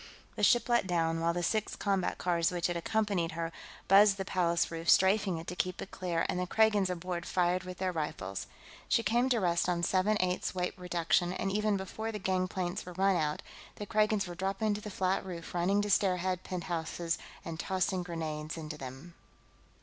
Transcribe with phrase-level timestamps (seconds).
[0.35, 3.51] The ship let down, while the six combat cars which had accompanied her
[3.87, 7.65] buzzed the Palace roof, strafing it to keep it clear, and the Kragans aboard fired
[7.65, 8.47] with their rifles.
[8.89, 12.93] She came to rest on seven eighths weight reduction, and even before the gangplanks were
[12.93, 13.43] run out,
[13.75, 18.57] the Kragans were dropping to the flat roof, running to stairhead penthouses and tossing grenades
[18.57, 19.13] into them.